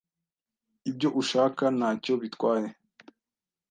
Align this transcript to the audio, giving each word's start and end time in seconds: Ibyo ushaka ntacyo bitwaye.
Ibyo 0.89 1.07
ushaka 1.21 1.63
ntacyo 1.77 2.13
bitwaye. 2.21 2.67